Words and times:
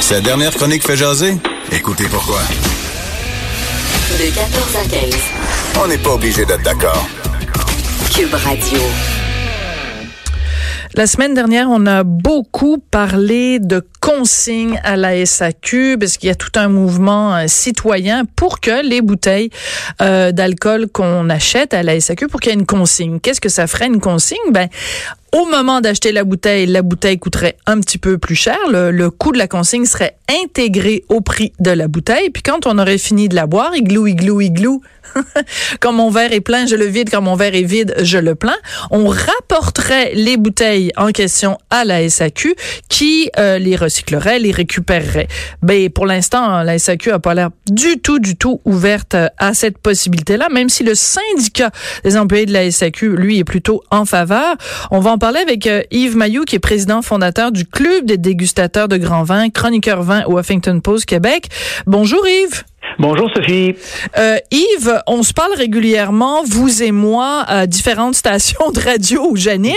Sa 0.00 0.20
dernière 0.20 0.52
chronique 0.54 0.84
fait 0.84 0.96
jaser? 0.96 1.36
Écoutez 1.70 2.04
pourquoi. 2.10 2.40
De 4.18 4.34
14 4.34 4.76
à 4.76 4.88
15. 4.88 5.14
On 5.82 5.86
n'est 5.86 5.98
pas 5.98 6.14
obligé 6.14 6.44
d'être 6.44 6.62
d'accord. 6.62 7.06
Cube 8.12 8.34
Radio. 8.34 8.80
La 10.94 11.06
semaine 11.06 11.34
dernière, 11.34 11.68
on 11.70 11.86
a 11.86 12.02
beaucoup 12.02 12.78
parlé 12.90 13.60
de 13.60 13.86
consignes 14.00 14.80
à 14.82 14.96
la 14.96 15.24
SAQ 15.24 15.96
parce 15.98 16.16
qu'il 16.16 16.28
y 16.28 16.30
a 16.30 16.34
tout 16.34 16.52
un 16.56 16.68
mouvement 16.68 17.36
euh, 17.36 17.44
citoyen 17.46 18.24
pour 18.36 18.60
que 18.60 18.84
les 18.84 19.02
bouteilles 19.02 19.50
euh, 20.00 20.32
d'alcool 20.32 20.88
qu'on 20.88 21.28
achète 21.28 21.74
à 21.74 21.82
la 21.82 22.00
SAQ 22.00 22.28
pour 22.28 22.40
qu'il 22.40 22.52
y 22.52 22.54
ait 22.54 22.58
une 22.58 22.66
consigne. 22.66 23.20
Qu'est-ce 23.20 23.40
que 23.40 23.48
ça 23.48 23.66
ferait 23.66 23.86
une 23.86 24.00
consigne? 24.00 24.38
Ben 24.50 24.68
au 25.32 25.44
moment 25.46 25.80
d'acheter 25.80 26.10
la 26.10 26.24
bouteille, 26.24 26.66
la 26.66 26.82
bouteille 26.82 27.18
coûterait 27.18 27.56
un 27.66 27.78
petit 27.80 27.98
peu 27.98 28.18
plus 28.18 28.34
cher. 28.34 28.58
Le, 28.68 28.90
le, 28.90 29.10
coût 29.10 29.30
de 29.30 29.38
la 29.38 29.46
consigne 29.46 29.84
serait 29.84 30.16
intégré 30.42 31.04
au 31.08 31.20
prix 31.20 31.52
de 31.60 31.70
la 31.70 31.86
bouteille. 31.86 32.30
Puis 32.30 32.42
quand 32.42 32.66
on 32.66 32.78
aurait 32.78 32.98
fini 32.98 33.28
de 33.28 33.36
la 33.36 33.46
boire, 33.46 33.76
igloo, 33.76 34.08
igloo, 34.08 34.40
igloo, 34.40 34.82
quand 35.80 35.92
mon 35.92 36.10
verre 36.10 36.32
est 36.32 36.40
plein, 36.40 36.66
je 36.66 36.76
le 36.76 36.86
vide. 36.86 37.10
Quand 37.10 37.22
mon 37.22 37.36
verre 37.36 37.54
est 37.54 37.62
vide, 37.62 37.94
je 38.02 38.18
le 38.18 38.34
plains. 38.34 38.58
On 38.90 39.08
rapporterait 39.08 40.12
les 40.14 40.36
bouteilles 40.36 40.92
en 40.96 41.10
question 41.12 41.58
à 41.70 41.84
la 41.84 42.08
SAQ 42.08 42.54
qui 42.88 43.30
euh, 43.38 43.58
les 43.58 43.76
recyclerait, 43.90 44.38
les 44.38 44.52
récupérerait. 44.52 45.28
Ben, 45.62 45.90
pour 45.90 46.06
l'instant, 46.06 46.62
la 46.62 46.78
SAQ 46.78 47.10
a 47.10 47.18
pas 47.18 47.34
l'air 47.34 47.50
du 47.68 47.98
tout, 47.98 48.18
du 48.18 48.36
tout 48.36 48.60
ouverte 48.64 49.16
à 49.38 49.54
cette 49.54 49.78
possibilité-là, 49.78 50.48
même 50.50 50.68
si 50.68 50.84
le 50.84 50.94
syndicat 50.94 51.70
des 52.04 52.16
employés 52.16 52.46
de 52.46 52.52
la 52.52 52.70
SAQ, 52.70 53.16
lui, 53.16 53.38
est 53.38 53.44
plutôt 53.44 53.82
en 53.90 54.04
faveur. 54.04 54.56
On 54.90 55.00
va 55.00 55.10
en 55.10 55.18
parler 55.18 55.40
avec 55.40 55.66
euh, 55.66 55.82
Yves 55.90 56.16
Mayou, 56.16 56.44
qui 56.44 56.56
est 56.56 56.60
président 56.60 57.02
fondateur 57.02 57.52
du 57.52 57.66
Club 57.66 58.06
des 58.06 58.16
dégustateurs 58.16 58.88
de 58.88 58.96
grands 58.96 59.24
vins, 59.24 59.50
chroniqueur 59.50 60.02
vin 60.02 60.24
au 60.26 60.38
Huffington 60.38 60.80
Post 60.80 61.06
Québec. 61.06 61.48
Bonjour 61.86 62.26
Yves. 62.26 62.64
Bonjour 62.98 63.30
Sophie. 63.34 63.76
Euh, 64.18 64.36
Yves, 64.50 65.00
on 65.06 65.22
se 65.22 65.32
parle 65.32 65.54
régulièrement, 65.54 66.42
vous 66.44 66.82
et 66.82 66.92
moi, 66.92 67.44
à 67.46 67.66
différentes 67.66 68.14
stations 68.14 68.70
de 68.72 68.80
radio 68.80 69.26
où 69.30 69.36
j'anime, 69.36 69.74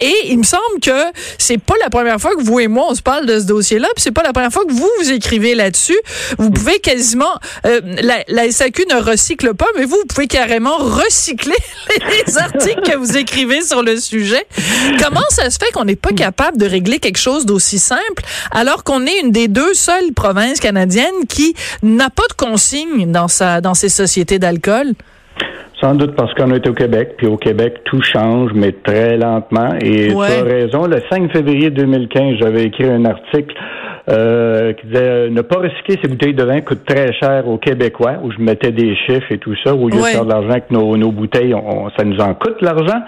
et 0.00 0.14
il 0.26 0.38
me 0.38 0.42
semble 0.42 0.80
que 0.82 1.04
c'est 1.38 1.58
pas 1.58 1.74
la 1.80 1.88
première 1.88 2.20
fois 2.20 2.34
que 2.36 2.42
vous 2.42 2.60
et 2.60 2.68
moi 2.68 2.86
on 2.90 2.94
se 2.94 3.02
parle 3.02 3.26
de 3.26 3.38
ce 3.38 3.44
dossier-là, 3.44 3.88
puis 3.94 4.02
c'est 4.02 4.12
pas 4.12 4.22
la 4.22 4.32
première 4.32 4.52
fois 4.52 4.64
que 4.66 4.72
vous 4.72 4.88
vous 4.98 5.10
écrivez 5.10 5.54
là-dessus. 5.54 5.98
Vous 6.38 6.50
pouvez 6.50 6.78
quasiment, 6.78 7.34
euh, 7.66 7.80
la, 8.02 8.24
la, 8.28 8.50
SAQ 8.50 8.86
ne 8.90 9.00
recycle 9.00 9.54
pas, 9.54 9.68
mais 9.76 9.84
vous, 9.84 9.96
vous 9.96 10.06
pouvez 10.06 10.26
carrément 10.26 10.76
recycler 10.76 11.56
les 12.26 12.38
articles 12.38 12.82
que 12.82 12.96
vous 12.96 13.16
écrivez 13.16 13.62
sur 13.62 13.82
le 13.82 13.98
sujet. 13.98 14.46
Comment 15.02 15.24
ça 15.30 15.50
se 15.50 15.58
fait 15.58 15.70
qu'on 15.72 15.84
n'est 15.84 15.96
pas 15.96 16.12
capable 16.12 16.58
de 16.58 16.66
régler 16.66 16.98
quelque 16.98 17.18
chose 17.18 17.46
d'aussi 17.46 17.78
simple, 17.78 18.24
alors 18.50 18.84
qu'on 18.84 19.06
est 19.06 19.20
une 19.20 19.32
des 19.32 19.48
deux 19.48 19.74
seules 19.74 20.12
provinces 20.14 20.60
canadiennes 20.60 21.26
qui 21.28 21.54
n'a 21.82 22.10
pas 22.10 22.26
de 22.28 22.34
consigne 22.38 23.10
dans 23.12 23.28
sa 23.28 23.60
dans 23.60 23.74
ces 23.74 23.88
sociétés 23.90 24.38
d'alcool? 24.38 24.92
Sans 25.80 25.94
doute 25.94 26.16
parce 26.16 26.34
qu'on 26.34 26.50
est 26.52 26.66
au 26.68 26.72
Québec, 26.72 27.14
puis 27.18 27.28
au 27.28 27.36
Québec, 27.36 27.82
tout 27.84 28.02
change, 28.02 28.50
mais 28.52 28.72
très 28.72 29.16
lentement. 29.16 29.74
Et 29.80 30.12
Ouais. 30.12 30.26
tu 30.26 30.40
as 30.40 30.42
raison, 30.42 30.86
le 30.86 31.00
5 31.08 31.30
février 31.30 31.70
2015, 31.70 32.34
j'avais 32.40 32.64
écrit 32.64 32.86
un 32.90 33.04
article 33.04 33.54
euh, 34.10 34.72
qui 34.72 34.86
disait 34.88 34.98
euh, 35.02 35.30
ne 35.30 35.40
pas 35.42 35.56
recycler 35.58 35.98
ces 36.02 36.08
bouteilles 36.08 36.34
de 36.34 36.42
vin 36.42 36.62
coûte 36.62 36.84
très 36.84 37.12
cher 37.12 37.46
aux 37.46 37.58
Québécois, 37.58 38.14
où 38.24 38.32
je 38.32 38.38
mettais 38.40 38.72
des 38.72 38.96
chiffres 39.06 39.30
et 39.30 39.38
tout 39.38 39.54
ça, 39.62 39.72
lieu 39.88 39.96
Ouais. 39.96 40.00
de 40.10 40.16
faire 40.16 40.24
de 40.24 40.30
l'argent 40.32 40.50
avec 40.50 40.70
nos, 40.72 40.96
nos 40.96 41.12
bouteilles, 41.12 41.54
on- 41.54 41.90
ça 41.96 42.02
nous 42.04 42.18
en 42.18 42.34
coûte 42.34 42.60
l'argent. 42.60 43.00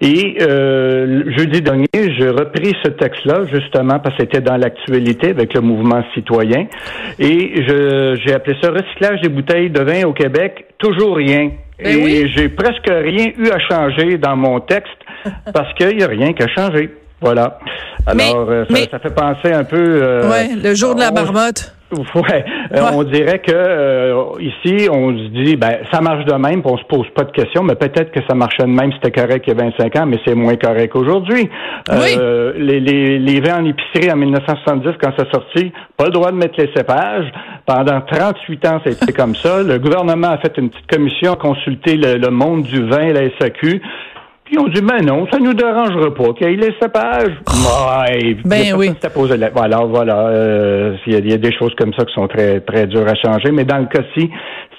Et 0.00 0.36
euh, 0.42 1.22
jeudi 1.36 1.62
dernier, 1.62 1.86
j'ai 1.94 2.28
repris 2.28 2.72
ce 2.84 2.90
texte-là, 2.90 3.44
justement, 3.52 3.98
parce 3.98 4.16
que 4.16 4.22
c'était 4.22 4.40
dans 4.40 4.56
l'actualité 4.56 5.30
avec 5.30 5.54
le 5.54 5.60
mouvement 5.62 6.02
citoyen. 6.14 6.66
Et 7.18 7.62
je- 7.66 8.20
j'ai 8.24 8.34
appelé 8.34 8.56
ça 8.62 8.70
recyclage 8.70 9.20
des 9.22 9.28
bouteilles 9.28 9.70
de 9.70 9.80
vin 9.80 10.04
au 10.04 10.12
Québec, 10.12 10.66
toujours 10.78 11.16
rien. 11.16 11.50
Ben 11.82 11.98
et 11.98 12.02
oui. 12.02 12.32
j'ai 12.34 12.48
presque 12.48 12.88
rien 12.88 13.28
eu 13.38 13.48
à 13.50 13.58
changer 13.58 14.16
dans 14.18 14.36
mon 14.36 14.60
texte 14.60 14.96
parce 15.52 15.72
qu'il 15.74 15.96
n'y 15.96 16.02
a 16.02 16.08
rien 16.08 16.32
qu'à 16.32 16.48
changer. 16.48 16.90
Voilà. 17.20 17.58
Alors, 18.06 18.16
Mais- 18.46 18.52
euh, 18.52 18.64
ça, 18.66 18.72
mais- 18.74 18.88
ça 18.90 18.98
fait 18.98 19.14
penser 19.14 19.52
un 19.52 19.64
peu. 19.64 19.76
euh, 19.78 20.30
ouais, 20.30 20.48
le 20.62 20.74
jour 20.74 20.94
de 20.94 21.00
la 21.00 21.10
marmotte. 21.10 21.74
Ouais, 21.92 22.44
Euh, 22.74 22.80
Ouais. 22.82 22.90
on 22.94 23.02
dirait 23.04 23.38
que 23.38 23.52
euh, 23.54 24.24
ici, 24.40 24.88
on 24.90 25.16
se 25.16 25.28
dit, 25.28 25.54
ben, 25.56 25.78
ça 25.92 26.00
marche 26.00 26.24
de 26.24 26.34
même, 26.34 26.60
puis 26.62 26.72
on 26.72 26.76
se 26.78 26.84
pose 26.84 27.06
pas 27.14 27.22
de 27.22 27.30
questions, 27.30 27.62
mais 27.62 27.76
peut-être 27.76 28.10
que 28.10 28.18
ça 28.28 28.34
marchait 28.34 28.64
de 28.64 28.68
même, 28.68 28.90
c'était 28.94 29.12
correct 29.12 29.44
il 29.46 29.56
y 29.56 29.60
a 29.60 29.62
25 29.64 29.96
ans, 29.96 30.06
mais 30.06 30.18
c'est 30.26 30.34
moins 30.34 30.56
correct 30.56 30.96
aujourd'hui. 30.96 31.48
Euh, 32.18 32.52
les, 32.56 32.80
les, 32.80 33.18
les 33.20 33.40
vins 33.40 33.60
en 33.62 33.64
épicerie 33.64 34.10
en 34.12 34.16
1970, 34.16 34.94
quand 35.00 35.12
ça 35.16 35.26
sorti, 35.32 35.72
pas 35.96 36.06
le 36.06 36.10
droit 36.10 36.32
de 36.32 36.36
mettre 36.36 36.58
les 36.60 36.70
cépages. 36.74 37.30
Pendant 37.66 38.00
38 38.00 38.64
ans, 38.66 38.80
ça 38.84 38.90
a 38.90 38.92
été 38.92 39.12
comme 39.12 39.34
ça. 39.36 39.62
Le 39.62 39.78
gouvernement 39.78 40.28
a 40.28 40.38
fait 40.38 40.56
une 40.58 40.70
petite 40.70 40.86
commission, 40.88 41.32
a 41.34 41.36
consulté 41.36 41.96
le, 41.96 42.16
le 42.16 42.30
monde 42.30 42.62
du 42.64 42.82
vin, 42.84 43.12
la 43.12 43.28
SAQ. 43.40 43.80
Puis 44.46 44.56
on 44.60 44.68
dit, 44.68 44.80
ben 44.80 45.04
non, 45.04 45.26
ça 45.32 45.38
nous 45.40 45.54
dérangera 45.54 46.14
pas 46.14 46.32
qu'il 46.34 46.48
y 46.48 46.52
ait 46.52 46.56
les 46.56 46.74
cépages. 46.80 47.34
Ouais, 47.48 48.36
Ben 48.44 48.74
oui. 48.76 48.90
la- 49.36 49.50
Voilà, 49.50 49.78
voilà. 49.78 50.28
euh, 50.28 50.96
Il 51.06 51.12
y, 51.12 51.16
a- 51.16 51.18
il 51.18 51.30
y 51.30 51.34
a 51.34 51.36
des 51.38 51.52
choses 51.52 51.74
comme 51.76 51.92
ça 51.94 52.04
qui 52.04 52.14
sont 52.14 52.28
très, 52.28 52.60
très 52.60 52.86
dures 52.86 53.08
à 53.08 53.14
changer. 53.16 53.50
Mais 53.52 53.64
dans 53.64 53.78
le 53.78 53.86
cas-ci, 53.86 54.30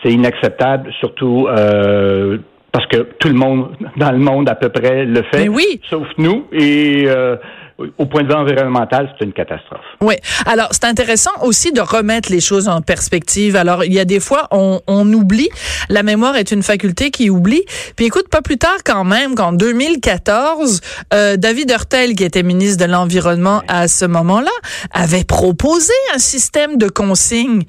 c'est 0.02 0.12
inacceptable, 0.12 0.90
surtout 1.00 1.48
euh, 1.50 2.38
parce 2.72 2.86
que 2.88 2.98
tout 3.20 3.28
le 3.28 3.34
monde, 3.34 3.72
dans 3.98 4.12
le 4.12 4.20
monde 4.20 4.48
à 4.50 4.56
peu 4.56 4.70
près, 4.70 5.04
le 5.06 5.22
fait. 5.32 5.44
Mais 5.44 5.50
oui. 5.50 5.82
Sauf 5.90 6.08
nous. 6.18 6.46
Et 6.54 7.04
euh, 7.08 7.36
au 7.78 8.06
point 8.08 8.24
de 8.24 8.28
vue 8.28 8.34
environnemental, 8.34 9.14
c'est 9.18 9.26
une 9.26 9.34
catastrophe. 9.34 9.86
Oui. 10.02 10.16
Alors, 10.48 10.70
c'est 10.72 10.86
intéressant 10.86 11.32
aussi 11.44 11.72
de 11.72 11.82
remettre 11.82 12.32
les 12.32 12.40
choses 12.40 12.68
en 12.68 12.82
perspective. 12.82 13.56
Alors, 13.56 13.84
il 13.84 13.94
y 13.94 14.00
a 14.00 14.06
des 14.06 14.20
fois, 14.20 14.48
on, 14.52 14.82
on 14.88 15.12
oublie. 15.14 15.50
La 15.90 16.02
mémoire 16.02 16.36
est 16.38 16.52
une 16.52 16.64
faculté 16.64 17.12
qui 17.12 17.30
oublie. 17.30 17.64
Puis 17.96 18.06
écoute, 18.06 18.30
pas 18.30 18.42
plus 18.42 18.58
tard 18.58 18.78
quand 18.84 19.04
même 19.04 19.36
qu'en 19.36 19.54
2014, 19.54 20.82
euh, 21.14 21.38
David 21.38 21.70
Hurtel, 21.70 22.16
qui 22.16 22.24
était 22.24 22.42
ministre 22.42 22.84
de 22.84 22.92
l'Environnement 22.92 23.62
à 23.68 23.88
ce 23.88 24.06
moment-là, 24.06 24.52
avait 24.92 25.24
proposé 25.24 25.94
un 26.16 26.20
système 26.20 26.78
de 26.78 26.90
consignes. 26.90 27.64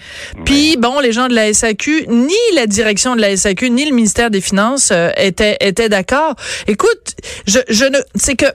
Puis, 0.46 0.78
bon, 0.78 1.00
les 1.00 1.12
gens 1.12 1.28
de 1.28 1.34
la 1.34 1.52
SAQ, 1.52 2.06
ni 2.08 2.34
la 2.54 2.66
direction 2.66 3.14
de 3.14 3.20
la 3.20 3.36
SAQ, 3.36 3.70
ni 3.70 3.84
le 3.84 3.94
ministère 3.94 4.30
des 4.30 4.40
Finances 4.40 4.90
euh, 4.90 5.10
étaient, 5.18 5.58
étaient 5.60 5.90
d'accord. 5.90 6.34
Écoute, 6.66 7.14
je, 7.46 7.58
je 7.68 7.84
ne, 7.84 7.98
c'est 8.14 8.36
que 8.36 8.46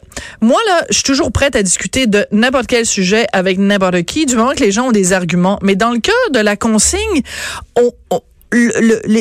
moi, 0.42 0.60
là, 0.68 0.82
je 0.90 0.96
suis 0.96 1.04
toujours 1.04 1.32
prête 1.32 1.43
à 1.54 1.64
discuter 1.64 2.08
de 2.08 2.26
n'importe 2.32 2.68
quel 2.68 2.86
sujet 2.86 3.28
avec 3.34 3.58
n'importe 3.58 4.04
qui, 4.04 4.26
du 4.26 4.36
moment 4.36 4.52
que 4.52 4.64
les 4.64 4.72
gens 4.72 4.88
ont 4.88 4.92
des 4.92 5.14
arguments. 5.14 5.60
Mais 5.62 5.76
dans 5.76 5.92
le 5.92 6.00
cas 6.00 6.12
de 6.32 6.40
la 6.40 6.56
consigne, 6.56 7.22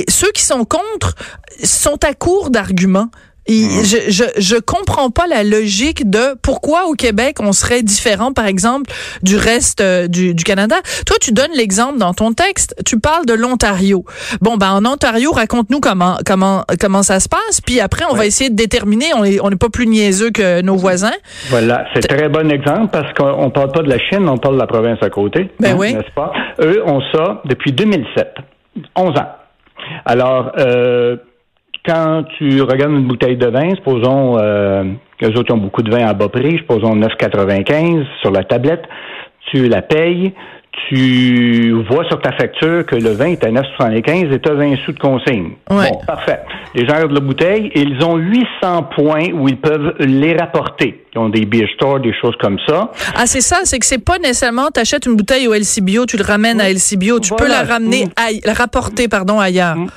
ceux 0.08 0.30
qui 0.32 0.42
sont 0.42 0.64
contre 0.64 1.14
sont 1.62 2.02
à 2.04 2.14
court 2.14 2.50
d'arguments. 2.50 3.10
Et 3.46 3.62
je, 3.84 4.10
je, 4.10 4.24
je 4.36 4.56
comprends 4.56 5.10
pas 5.10 5.26
la 5.26 5.42
logique 5.42 6.08
de 6.08 6.36
pourquoi 6.42 6.86
au 6.86 6.94
Québec 6.94 7.36
on 7.40 7.52
serait 7.52 7.82
différent, 7.82 8.32
par 8.32 8.46
exemple, 8.46 8.90
du 9.22 9.36
reste 9.36 9.80
euh, 9.80 10.06
du, 10.06 10.34
du 10.34 10.44
Canada. 10.44 10.76
Toi, 11.06 11.16
tu 11.20 11.32
donnes 11.32 11.50
l'exemple 11.56 11.98
dans 11.98 12.14
ton 12.14 12.32
texte. 12.32 12.74
Tu 12.86 13.00
parles 13.00 13.26
de 13.26 13.34
l'Ontario. 13.34 14.04
Bon, 14.40 14.56
ben 14.56 14.70
en 14.70 14.84
Ontario, 14.86 15.32
raconte-nous 15.32 15.80
comment 15.80 16.16
comment 16.24 16.64
comment 16.80 17.02
ça 17.02 17.18
se 17.20 17.28
passe. 17.28 17.60
Puis 17.60 17.80
après, 17.80 18.04
on 18.10 18.14
va 18.14 18.26
essayer 18.26 18.50
de 18.50 18.56
déterminer. 18.56 19.06
On 19.16 19.24
est 19.24 19.40
on 19.40 19.50
n'est 19.50 19.56
pas 19.56 19.70
plus 19.70 19.86
niaiseux 19.86 20.30
que 20.30 20.60
nos 20.62 20.76
voisins. 20.76 21.10
Voilà, 21.50 21.86
c'est 21.94 22.10
un 22.10 22.16
très 22.16 22.28
bon 22.28 22.50
exemple 22.50 22.88
parce 22.92 23.12
qu'on 23.14 23.50
parle 23.50 23.72
pas 23.72 23.82
de 23.82 23.88
la 23.88 23.98
Chine, 23.98 24.28
on 24.28 24.38
parle 24.38 24.54
de 24.54 24.60
la 24.60 24.66
province 24.66 24.98
à 25.02 25.10
côté. 25.10 25.50
Ben 25.58 25.76
oui. 25.76 25.94
N'est-ce 25.94 26.14
pas? 26.14 26.32
Eux 26.60 26.82
ont 26.86 27.00
ça 27.12 27.42
depuis 27.44 27.72
2007. 27.72 28.34
11 28.96 29.18
ans. 29.18 29.28
Alors, 30.04 30.52
euh, 30.58 31.16
quand 31.84 32.24
tu 32.38 32.62
regardes 32.62 32.92
une 32.92 33.06
bouteille 33.06 33.36
de 33.36 33.48
vin, 33.48 33.74
supposons 33.74 34.38
euh, 34.38 34.84
autres 35.36 35.54
ont 35.54 35.58
beaucoup 35.58 35.82
de 35.82 35.90
vin 35.90 36.06
à 36.06 36.14
bas 36.14 36.28
prix, 36.28 36.58
supposons 36.58 36.94
9,95 36.96 38.04
sur 38.20 38.30
la 38.30 38.44
tablette, 38.44 38.84
tu 39.50 39.68
la 39.68 39.82
payes, 39.82 40.32
tu 40.88 41.72
vois 41.90 42.04
sur 42.04 42.20
ta 42.20 42.32
facture 42.32 42.86
que 42.86 42.96
le 42.96 43.10
vin 43.10 43.26
est 43.26 43.44
à 43.44 43.50
9,75 43.50 44.32
et 44.32 44.38
tu 44.38 44.50
as 44.50 44.54
20 44.54 44.76
sous 44.84 44.92
de 44.92 44.98
consigne. 44.98 45.52
Ouais. 45.70 45.90
Bon, 45.90 45.98
parfait. 46.06 46.40
Les 46.74 46.86
gens 46.86 46.94
regardent 46.94 47.12
la 47.12 47.20
bouteille 47.20 47.66
et 47.74 47.80
ils 47.80 48.04
ont 48.04 48.16
800 48.16 48.84
points 48.94 49.32
où 49.32 49.48
ils 49.48 49.60
peuvent 49.60 49.94
les 50.00 50.34
rapporter. 50.36 51.01
Qui 51.12 51.18
ont 51.18 51.28
des 51.28 51.44
beer 51.44 51.66
stores, 51.74 52.00
des 52.00 52.14
choses 52.14 52.34
comme 52.40 52.58
ça. 52.66 52.90
Ah, 53.14 53.26
c'est 53.26 53.42
ça, 53.42 53.58
c'est 53.64 53.78
que 53.78 53.84
c'est 53.84 54.02
pas 54.02 54.18
nécessairement, 54.18 54.68
tu 54.74 54.80
achètes 54.80 55.04
une 55.04 55.14
bouteille 55.14 55.46
au 55.46 55.52
LCBO, 55.52 56.06
tu 56.06 56.16
le 56.16 56.24
ramènes 56.24 56.58
à 56.58 56.70
LCBO, 56.70 57.20
tu 57.20 57.34
peux 57.34 57.46
la 57.46 57.64
ramener, 57.64 58.06
mm. 58.06 58.40
la 58.46 58.54
rapporter, 58.54 59.08
pardon, 59.08 59.38
ailleurs. 59.38 59.76
Mm. 59.76 59.88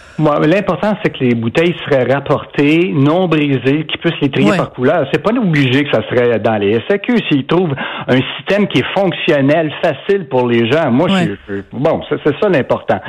L'important, 0.46 0.94
c'est 1.02 1.18
que 1.18 1.24
les 1.24 1.34
bouteilles 1.34 1.74
seraient 1.86 2.12
rapportées, 2.12 2.92
non 2.94 3.30
brisées, 3.30 3.86
qu'ils 3.86 4.00
puissent 4.02 4.20
les 4.22 4.30
trier 4.30 4.58
par 4.58 4.72
couleur. 4.72 5.08
C'est 5.14 5.24
pas 5.24 5.32
obligé 5.32 5.86
que 5.86 5.92
ça 5.92 6.02
serait 6.10 6.38
dans 6.40 6.58
les 6.58 6.82
SAQ. 6.90 7.16
S'ils 7.30 7.46
trouvent 7.46 7.76
un 8.08 8.20
système 8.38 8.68
qui 8.68 8.80
est 8.80 8.94
fonctionnel, 8.94 9.72
facile 9.82 10.28
pour 10.28 10.48
les 10.48 10.70
gens, 10.70 10.92
moi, 10.92 11.08
je, 11.10 11.62
bon, 11.72 12.02
c'est 12.10 12.36
ça 12.42 12.50
l'important. 12.50 13.00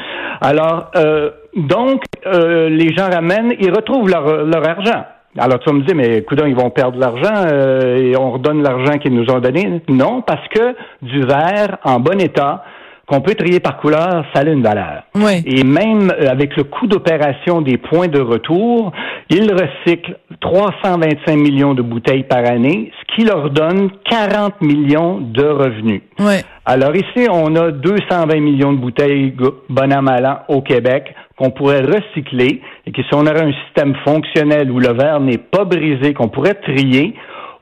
Alors, 0.41 0.91
euh, 0.97 1.31
donc, 1.57 2.03
euh, 2.27 2.69
les 2.69 2.95
gens 2.95 3.09
ramènent, 3.11 3.53
ils 3.59 3.71
retrouvent 3.71 4.09
leur, 4.09 4.45
leur 4.45 4.69
argent. 4.69 5.05
Alors 5.39 5.59
tu 5.59 5.69
vas 5.69 5.77
me 5.77 5.83
dire, 5.83 5.95
mais 5.95 6.19
écoute, 6.19 6.41
ils 6.47 6.55
vont 6.55 6.71
perdre 6.71 6.97
de 6.97 7.01
l'argent 7.01 7.47
euh, 7.53 7.97
et 7.97 8.17
on 8.17 8.33
redonne 8.33 8.63
l'argent 8.63 8.99
qu'ils 8.99 9.15
nous 9.15 9.31
ont 9.31 9.39
donné. 9.39 9.83
Non, 9.89 10.23
parce 10.23 10.47
que 10.49 10.75
du 11.03 11.23
verre 11.23 11.79
en 11.85 12.01
bon 12.01 12.21
état, 12.21 12.65
qu'on 13.07 13.21
peut 13.21 13.35
trier 13.35 13.61
par 13.61 13.79
couleur, 13.79 14.25
ça 14.35 14.41
a 14.41 14.45
une 14.45 14.63
valeur. 14.63 15.05
Oui. 15.15 15.43
Et 15.47 15.63
même 15.63 16.11
euh, 16.11 16.29
avec 16.29 16.57
le 16.57 16.65
coût 16.65 16.87
d'opération 16.87 17.63
des 17.63 17.77
points 17.79 18.09
de 18.09 18.21
retour, 18.21 18.93
ils 19.31 19.53
recyclent 19.53 20.19
325 20.41 21.37
millions 21.37 21.75
de 21.75 21.83
bouteilles 21.83 22.25
par 22.25 22.45
année, 22.45 22.91
ce 23.01 23.15
qui 23.15 23.25
leur 23.25 23.51
donne 23.51 23.91
40 24.11 24.61
millions 24.61 25.21
de 25.21 25.45
revenus. 25.45 26.03
Oui. 26.19 26.35
Alors 26.65 26.97
ici, 26.97 27.29
on 27.31 27.55
a 27.55 27.71
220 27.71 28.41
millions 28.41 28.73
de 28.73 28.79
bouteilles 28.79 29.33
bon 29.69 30.03
mal 30.03 30.41
au 30.49 30.63
Québec 30.63 31.15
qu'on 31.39 31.51
pourrait 31.51 31.83
recycler 31.83 32.61
et 32.87 32.93
que 32.93 33.03
si 33.03 33.15
on 33.15 33.21
aurait 33.21 33.45
un 33.45 33.53
système 33.67 33.95
fonctionnel 34.05 34.71
où 34.71 34.81
le 34.81 34.93
verre 34.93 35.21
n'est 35.21 35.39
pas 35.39 35.65
brisé, 35.65 36.15
qu'on 36.15 36.29
pourrait 36.29 36.55
trier, 36.55 37.15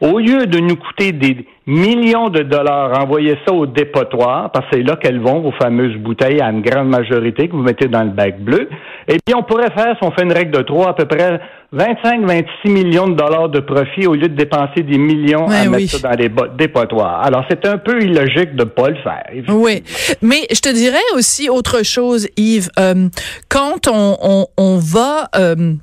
au 0.05 0.19
lieu 0.19 0.47
de 0.47 0.59
nous 0.59 0.77
coûter 0.77 1.13
des 1.13 1.47
millions 1.67 2.29
de 2.29 2.43
dollars, 2.43 3.03
envoyer 3.03 3.39
ça 3.47 3.55
au 3.55 3.67
dépotoir, 3.67 4.53
parce 4.53 4.67
que 4.67 4.77
c'est 4.77 4.83
là 4.83 4.97
qu'elles 4.97 5.21
vont, 5.21 5.41
vos 5.41 5.53
fameuses 5.53 5.97
bouteilles, 5.97 6.41
à 6.41 6.51
une 6.51 6.61
grande 6.61 6.89
majorité 6.89 7.49
que 7.49 7.53
vous 7.53 7.63
mettez 7.63 7.89
dans 7.89 8.03
le 8.03 8.11
bac 8.11 8.39
bleu. 8.39 8.69
Et 9.09 9.17
puis, 9.25 9.35
on 9.35 9.43
pourrait 9.43 9.71
faire, 9.75 9.97
si 9.99 10.07
on 10.07 10.11
fait 10.11 10.25
une 10.25 10.33
règle 10.33 10.51
de 10.51 10.63
trois, 10.63 10.91
à 10.91 10.93
peu 10.93 11.07
près 11.07 11.41
25-26 11.75 12.71
millions 12.71 13.09
de 13.09 13.15
dollars 13.15 13.49
de 13.49 13.61
profit 13.61 14.07
au 14.07 14.15
lieu 14.15 14.29
de 14.29 14.37
dépenser 14.37 14.83
des 14.83 14.99
millions 14.99 15.47
à 15.49 15.67
mettre 15.69 15.91
ça 15.91 16.09
dans 16.09 16.17
les 16.17 16.31
dépotoirs. 16.57 17.23
Alors, 17.25 17.45
c'est 17.49 17.67
un 17.67 17.79
peu 17.79 18.01
illogique 18.03 18.55
de 18.55 18.65
ne 18.65 18.69
pas 18.69 18.91
le 18.91 18.97
faire. 18.97 19.25
Oui, 19.49 19.83
mais 20.21 20.47
je 20.53 20.61
te 20.61 20.73
dirais 20.73 20.99
aussi 21.17 21.49
autre 21.49 21.83
chose, 21.83 22.29
Yves. 22.37 22.69
Euh, 22.79 23.09
quand 23.49 23.89
on, 23.91 24.47
on, 24.57 24.79
va... 24.79 25.29
Euh, 25.37 25.75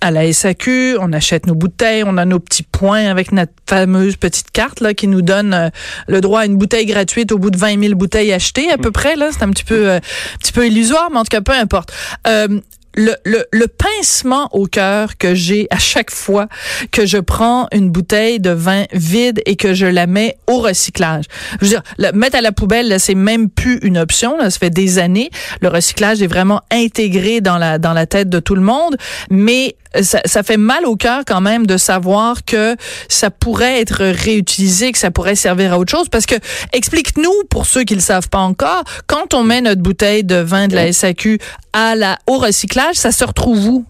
à 0.00 0.10
la 0.10 0.32
SAQ, 0.32 0.96
on 1.00 1.12
achète 1.12 1.46
nos 1.46 1.54
bouteilles, 1.54 2.04
on 2.04 2.16
a 2.18 2.24
nos 2.24 2.38
petits 2.38 2.62
points 2.62 3.06
avec 3.06 3.32
notre 3.32 3.52
fameuse 3.66 4.16
petite 4.16 4.50
carte 4.50 4.80
là 4.80 4.94
qui 4.94 5.08
nous 5.08 5.22
donne 5.22 5.54
euh, 5.54 5.70
le 6.06 6.20
droit 6.20 6.40
à 6.40 6.46
une 6.46 6.56
bouteille 6.56 6.86
gratuite 6.86 7.32
au 7.32 7.38
bout 7.38 7.50
de 7.50 7.56
20 7.58 7.80
000 7.80 7.94
bouteilles 7.94 8.32
achetées 8.32 8.70
à 8.70 8.78
peu 8.78 8.90
près 8.90 9.16
là, 9.16 9.30
c'est 9.32 9.42
un 9.42 9.50
petit 9.50 9.64
peu 9.64 9.88
euh, 9.88 9.96
un 9.96 10.38
petit 10.38 10.52
peu 10.52 10.66
illusoire, 10.66 11.08
mais 11.10 11.18
en 11.18 11.24
tout 11.24 11.30
cas 11.30 11.40
peu 11.40 11.52
importe. 11.52 11.92
Euh, 12.26 12.60
le, 12.98 13.14
le, 13.24 13.46
le, 13.52 13.68
pincement 13.68 14.48
au 14.52 14.66
cœur 14.66 15.16
que 15.18 15.32
j'ai 15.32 15.68
à 15.70 15.78
chaque 15.78 16.10
fois 16.10 16.48
que 16.90 17.06
je 17.06 17.18
prends 17.18 17.68
une 17.72 17.90
bouteille 17.90 18.40
de 18.40 18.50
vin 18.50 18.84
vide 18.92 19.40
et 19.46 19.54
que 19.54 19.72
je 19.72 19.86
la 19.86 20.08
mets 20.08 20.36
au 20.48 20.58
recyclage. 20.58 21.26
Je 21.60 21.66
veux 21.66 21.70
dire, 21.70 21.82
mettre 22.12 22.36
à 22.36 22.40
la 22.40 22.50
poubelle, 22.50 22.98
c'est 22.98 23.14
même 23.14 23.50
plus 23.50 23.78
une 23.82 23.98
option. 23.98 24.36
Là, 24.36 24.50
ça 24.50 24.58
fait 24.58 24.70
des 24.70 24.98
années. 24.98 25.30
Le 25.60 25.68
recyclage 25.68 26.22
est 26.22 26.26
vraiment 26.26 26.62
intégré 26.72 27.40
dans 27.40 27.56
la 27.56 27.78
dans 27.78 27.92
la 27.92 28.06
tête 28.06 28.28
de 28.28 28.40
tout 28.40 28.56
le 28.56 28.62
monde, 28.62 28.96
mais 29.30 29.76
ça, 30.02 30.20
ça 30.24 30.42
fait 30.42 30.56
mal 30.56 30.84
au 30.84 30.96
cœur 30.96 31.22
quand 31.26 31.40
même 31.40 31.66
de 31.66 31.76
savoir 31.76 32.44
que 32.44 32.76
ça 33.08 33.30
pourrait 33.30 33.80
être 33.80 34.04
réutilisé, 34.04 34.92
que 34.92 34.98
ça 34.98 35.10
pourrait 35.10 35.34
servir 35.34 35.72
à 35.72 35.78
autre 35.78 35.90
chose. 35.90 36.08
Parce 36.08 36.26
que 36.26 36.34
explique-nous 36.72 37.44
pour 37.48 37.66
ceux 37.66 37.84
qui 37.84 37.94
le 37.94 38.00
savent 38.00 38.28
pas 38.28 38.38
encore, 38.38 38.82
quand 39.06 39.34
on 39.34 39.44
met 39.44 39.60
notre 39.60 39.82
bouteille 39.82 40.24
de 40.24 40.36
vin 40.36 40.68
de 40.68 40.74
la 40.74 40.92
SAQ 40.92 41.38
à 41.72 41.94
la 41.94 42.18
au 42.26 42.38
recyclage 42.38 42.87
ça 42.92 43.10
se 43.10 43.24
retrouve 43.24 43.68
où? 43.68 43.84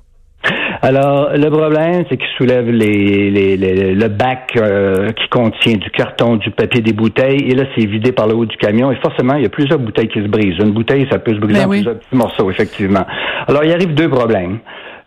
Alors, 0.81 1.31
le 1.35 1.51
problème, 1.51 2.05
c'est 2.09 2.17
qu'il 2.17 2.29
soulève 2.37 2.71
les, 2.71 3.31
les, 3.31 3.57
le 3.95 4.09
bac 4.09 4.53
euh, 4.57 5.09
qui 5.11 5.29
contient 5.29 5.77
du 5.77 5.91
carton, 5.91 6.37
du 6.37 6.53
papier, 6.53 6.81
des 6.81 6.93
bouteilles, 6.93 7.51
et 7.51 7.55
là, 7.55 7.65
c'est 7.77 7.85
vidé 7.85 8.13
par 8.13 8.29
le 8.29 8.35
haut 8.35 8.47
du 8.47 8.57
camion, 8.57 8.93
et 8.93 8.97
forcément, 8.97 9.35
il 9.35 9.43
y 9.43 9.47
a 9.47 9.51
plusieurs 9.51 9.81
bouteilles 9.81 10.09
qui 10.09 10.21
se 10.21 10.29
brisent. 10.29 10.59
Une 10.61 10.71
bouteille, 10.71 11.09
ça 11.11 11.19
peut 11.19 11.35
se 11.35 11.41
briser 11.41 11.61
ben 11.61 11.67
en 11.67 11.71
plusieurs 11.71 11.99
petits 11.99 12.15
morceaux, 12.17 12.49
effectivement. 12.51 13.05
Alors, 13.49 13.65
il 13.65 13.73
arrive 13.73 13.95
deux 13.95 14.09
problèmes. 14.09 14.61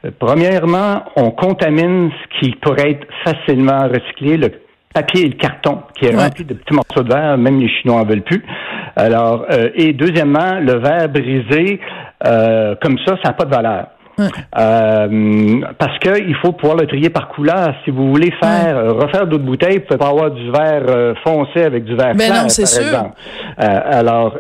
Euh, 0.06 0.12
premièrement, 0.20 1.04
on 1.16 1.32
contamine 1.32 2.12
ce 2.12 2.40
qui 2.40 2.52
pourrait 2.56 2.92
être 2.92 3.08
facilement 3.24 3.88
recyclé, 3.88 4.36
le 4.36 4.52
papier 4.94 5.26
et 5.26 5.30
le 5.30 5.36
carton, 5.36 5.84
qui 5.98 6.06
est 6.06 6.16
rempli 6.16 6.44
de 6.44 6.54
petits 6.54 6.74
morceaux 6.74 7.04
de 7.04 7.14
verre, 7.14 7.38
même 7.38 7.62
les 7.62 7.70
Chinois 7.70 8.02
en 8.02 8.04
veulent 8.04 8.24
plus. 8.24 8.44
Alors, 8.98 9.46
euh, 9.50 9.70
et 9.74 9.94
deuxièmement, 9.94 10.60
le 10.60 10.80
verre 10.80 11.08
brisé, 11.08 11.80
euh, 12.26 12.76
comme 12.82 12.98
ça, 13.06 13.16
ça 13.24 13.30
n'a 13.30 13.34
pas 13.34 13.46
de 13.46 13.56
valeur. 13.56 13.88
Euh, 14.20 15.62
parce 15.78 15.98
que 16.00 16.22
il 16.22 16.36
faut 16.36 16.52
pouvoir 16.52 16.78
le 16.78 16.88
trier 16.88 17.10
par 17.10 17.30
couleur. 17.30 17.74
Si 17.84 17.92
vous 17.92 18.10
voulez 18.10 18.32
faire 18.42 18.78
euh, 18.78 18.94
refaire 18.94 19.28
d'autres 19.28 19.44
bouteilles, 19.44 19.80
vous 19.80 19.86
pouvez 19.86 19.98
pas 19.98 20.10
avoir 20.10 20.32
du 20.32 20.52
verre 20.52 20.84
euh, 20.90 21.14
foncé 21.24 21.64
avec 21.64 21.86
du 21.86 21.96
verre 21.96 22.14
Mais 22.16 22.28
clair, 22.28 22.44
non, 22.44 22.50
c'est 22.50 22.66
sûr. 22.66 22.84
Exemple. 22.84 23.16
alors, 23.58 24.36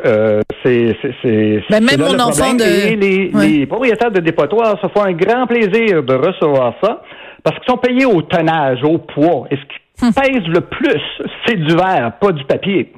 c'est 0.63 0.95
c'est 1.22 1.63
Mais 1.69 1.80
même 1.80 2.00
mon 2.00 2.19
enfant 2.19 2.54
de 2.54 2.63
Et 2.63 2.95
les, 2.95 3.31
les, 3.33 3.66
propriétaires 3.66 4.12
de 4.12 4.19
dépotoirs 4.19 4.80
se 4.81 4.88
font 4.88 5.06
un 5.06 5.13
grand 5.13 5.48
plaisir 5.48 6.04
de 6.04 6.13
recevoir 6.13 6.74
ça 6.84 7.01
parce 7.44 7.57
qu'ils 7.57 7.72
sont 7.72 7.77
payés 7.77 8.06
au 8.06 8.22
tonnage, 8.22 8.84
au 8.84 9.00
poids. 9.00 9.48
Et 9.50 9.56
ce 9.56 9.62
qui 9.62 10.06
hum. 10.06 10.13
pèse 10.13 10.48
le 10.48 10.62
plus, 10.62 11.01
c'est 11.45 11.56
du 11.56 11.75
verre, 11.75 12.13
pas 12.19 12.31
du 12.31 12.44
papier. 12.45 12.92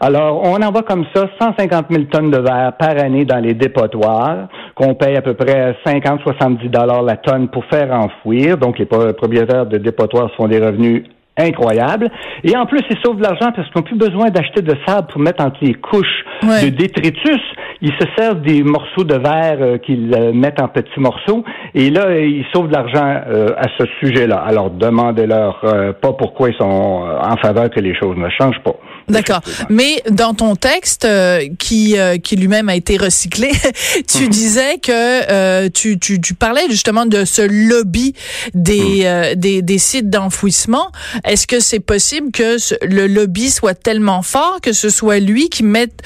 Alors, 0.00 0.42
on 0.44 0.62
envoie 0.62 0.82
comme 0.82 1.04
ça 1.14 1.28
150 1.40 1.86
000 1.90 2.04
tonnes 2.04 2.30
de 2.30 2.38
verre 2.38 2.72
par 2.78 2.90
année 2.90 3.24
dans 3.24 3.38
les 3.38 3.54
dépotoirs, 3.54 4.48
qu'on 4.74 4.94
paye 4.94 5.16
à 5.16 5.22
peu 5.22 5.34
près 5.34 5.76
50-70 5.84 6.68
dollars 6.70 7.02
la 7.02 7.16
tonne 7.16 7.48
pour 7.48 7.64
faire 7.66 7.92
enfouir. 7.92 8.56
Donc, 8.58 8.78
les 8.78 8.86
propriétaires 8.86 9.66
de 9.66 9.78
dépotoirs 9.78 10.30
font 10.36 10.46
des 10.46 10.58
revenus 10.58 11.04
incroyables. 11.36 12.10
Et 12.44 12.56
en 12.56 12.66
plus, 12.66 12.80
ils 12.90 12.98
sauvent 13.04 13.16
de 13.16 13.22
l'argent 13.22 13.50
parce 13.54 13.68
qu'ils 13.68 13.76
n'ont 13.76 13.82
plus 13.82 13.96
besoin 13.96 14.30
d'acheter 14.30 14.62
de 14.62 14.74
sable 14.86 15.06
pour 15.08 15.20
mettre 15.20 15.44
entre 15.44 15.58
les 15.62 15.74
couches 15.74 16.24
de 16.42 16.68
détritus. 16.68 17.40
Ils 17.82 17.92
se 17.92 18.06
servent 18.16 18.42
des 18.42 18.62
morceaux 18.62 19.04
de 19.04 19.14
verre 19.14 19.58
euh, 19.60 19.78
qu'ils 19.78 20.14
euh, 20.14 20.32
mettent 20.32 20.60
en 20.60 20.68
petits 20.68 21.00
morceaux. 21.00 21.44
Et 21.74 21.90
là, 21.90 22.18
ils 22.18 22.44
sauvent 22.52 22.68
de 22.68 22.74
l'argent 22.74 23.22
euh, 23.26 23.48
à 23.56 23.68
ce 23.78 23.86
sujet-là. 24.00 24.36
Alors, 24.36 24.70
demandez-leur 24.70 25.60
pas 26.00 26.12
pourquoi 26.12 26.50
ils 26.50 26.56
sont 26.56 26.64
en 26.64 27.36
faveur 27.36 27.70
que 27.70 27.80
les 27.80 27.94
choses 27.94 28.16
ne 28.16 28.28
changent 28.28 28.60
pas. 28.62 28.76
D'accord. 29.12 29.40
Mais 29.68 30.02
dans 30.10 30.34
ton 30.34 30.56
texte 30.56 31.04
euh, 31.04 31.48
qui 31.58 31.98
euh, 31.98 32.18
qui 32.18 32.36
lui-même 32.36 32.68
a 32.68 32.76
été 32.76 32.96
recyclé, 32.96 33.50
tu 34.08 34.24
mhm. 34.24 34.28
disais 34.28 34.78
que 34.78 34.90
euh, 34.92 35.68
tu, 35.72 35.98
tu, 35.98 36.20
tu 36.20 36.34
parlais 36.34 36.68
justement 36.68 37.06
de 37.06 37.24
ce 37.24 37.42
lobby 37.42 38.14
des 38.54 39.04
mhm. 39.04 39.34
des, 39.34 39.62
des, 39.62 39.78
sites 39.78 40.10
d'enfouissement. 40.10 40.90
Est-ce 41.24 41.46
que 41.46 41.60
c'est 41.60 41.80
possible 41.80 42.30
que 42.30 42.56
le 42.84 43.06
lobby 43.06 43.50
soit 43.50 43.74
tellement 43.74 44.22
fort 44.22 44.60
que 44.62 44.72
ce 44.72 44.90
soit 44.90 45.18
lui 45.18 45.48
qui 45.48 45.62
mette 45.62 46.02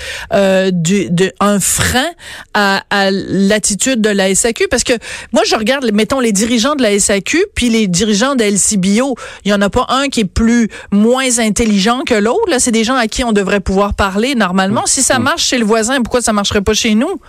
du, 0.73 1.11
de, 1.11 1.33
un 1.41 1.61
frein 1.61 2.07
à, 2.55 2.85
à 2.91 3.11
l'attitude 3.11 4.01
de 4.01 4.11
la 4.11 4.35
SAQ 4.35 4.69
Parce 4.69 4.85
que 4.85 4.95
moi 5.33 5.43
je 5.47 5.57
regarde 5.57 5.91
mettons 5.93 6.21
les 6.21 6.33
dirigeants 6.33 6.75
de 6.75 6.83
la 6.83 6.99
SAQ 6.99 7.45
puis 7.55 7.69
les 7.69 7.87
dirigeants 7.87 8.35
de 8.35 8.45
LCBO, 8.45 9.17
il 9.45 9.51
y 9.51 9.55
en 9.55 9.61
a 9.61 9.71
pas 9.71 9.87
un 9.89 10.09
qui 10.09 10.21
est 10.21 10.25
plus 10.25 10.69
moins 10.91 11.39
intelligent 11.39 12.03
que 12.07 12.15
l'autre. 12.15 12.49
Là, 12.49 12.59
c'est 12.59 12.71
des 12.71 12.85
gens 12.85 12.94
à 12.97 13.07
qui 13.07 13.25
on 13.25 13.33
devrait 13.33 13.61
pouvoir 13.61 13.95
parler 13.95 14.35
normalement. 14.35 14.83
Si 14.87 15.03
ça 15.03 15.19
marche 15.19 15.45
chez 15.45 15.59
le 15.59 15.65
voisin, 15.65 15.97
pourquoi 16.03 16.21
ça 16.21 16.33
marcherait 16.33 16.63
pas 16.63 16.75
chez 16.75 16.95
nous? 16.95 17.21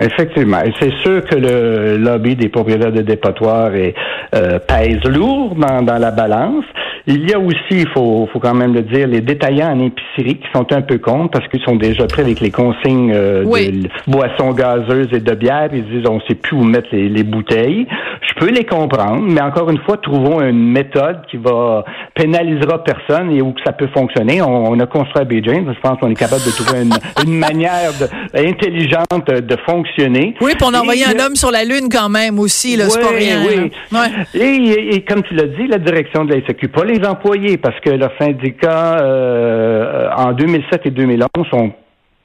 Effectivement. 0.00 0.62
c'est 0.80 0.92
sûr 1.02 1.24
que 1.24 1.34
le 1.34 1.96
lobby 1.96 2.36
des 2.36 2.48
propriétaires 2.48 2.92
de 2.92 3.02
dépotoirs 3.02 3.74
est, 3.74 3.94
euh, 4.34 4.58
pèse 4.58 5.02
lourd 5.04 5.54
dans, 5.56 5.82
dans 5.82 5.98
la 5.98 6.10
balance. 6.10 6.64
Il 7.06 7.28
y 7.28 7.34
a 7.34 7.38
aussi, 7.38 7.58
il 7.70 7.88
faut, 7.88 8.26
faut 8.32 8.38
quand 8.38 8.54
même 8.54 8.72
le 8.72 8.80
dire, 8.80 9.06
les 9.06 9.20
détaillants 9.20 9.72
en 9.72 9.78
épicerie 9.78 10.38
qui 10.38 10.46
sont 10.54 10.72
un 10.72 10.80
peu 10.80 10.96
contre 10.96 11.32
parce 11.32 11.46
qu'ils 11.48 11.62
sont 11.62 11.76
déjà 11.76 12.06
prêts 12.06 12.22
avec 12.22 12.40
les 12.40 12.50
consignes 12.50 13.12
euh, 13.14 13.44
de 13.44 13.88
boissons 14.10 14.52
gazeuses 14.52 15.08
et 15.12 15.20
de 15.20 15.34
bière. 15.34 15.68
Ils 15.74 15.84
disent 15.84 16.08
on 16.08 16.20
sait 16.22 16.34
plus 16.34 16.56
où 16.56 16.64
mettre 16.64 16.88
les, 16.92 17.10
les, 17.10 17.22
bouteilles. 17.22 17.86
Je 18.34 18.40
peux 18.40 18.50
les 18.50 18.64
comprendre, 18.64 19.22
mais 19.22 19.40
encore 19.40 19.70
une 19.70 19.78
fois, 19.78 19.96
trouvons 19.96 20.40
une 20.40 20.70
méthode 20.70 21.20
qui 21.30 21.36
va 21.36 21.84
pénalisera 22.14 22.82
personne 22.82 23.30
et 23.32 23.42
où 23.42 23.54
ça 23.64 23.72
peut 23.72 23.88
fonctionner. 23.88 24.40
On, 24.42 24.78
a 24.78 24.86
construit 24.86 25.22
à 25.22 25.24
Beijing. 25.24 25.66
Je 25.72 25.80
pense 25.80 25.98
qu'on 25.98 26.10
est 26.10 26.18
capable 26.18 26.42
de 26.42 26.50
trouver 26.50 26.82
une, 26.82 26.92
une 27.26 27.38
manière 27.38 27.90
de, 27.98 28.38
intelligente 28.38 29.26
de 29.26 29.56
fonctionner. 29.66 30.34
Oui, 30.40 30.52
puis 30.56 30.66
on 30.68 30.74
a 30.74 30.80
envoyé 30.80 31.04
un 31.04 31.24
homme 31.24 31.36
sur 31.36 31.50
la 31.50 31.64
Lune 31.64 31.88
quand 31.90 32.08
même 32.08 32.38
aussi, 32.38 32.76
le 32.76 32.88
sport 32.88 33.12
Oui. 33.12 33.70
Ouais. 33.92 33.98
Et, 34.34 34.96
et, 34.96 35.04
comme 35.04 35.22
tu 35.22 35.34
l'as 35.34 35.46
dit, 35.46 35.66
la 35.68 35.78
direction 35.78 36.24
de 36.24 36.34
la 36.34 36.40
SQ, 36.40 36.68
pas 36.68 36.84
les 36.84 37.04
employés, 37.06 37.56
parce 37.56 37.78
que 37.80 37.90
leurs 37.90 38.12
syndicats, 38.18 38.98
euh, 39.00 40.08
en 40.16 40.32
2007 40.32 40.86
et 40.86 40.90
2011, 40.90 41.28
sont 41.50 41.72